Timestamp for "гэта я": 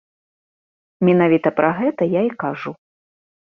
1.83-2.25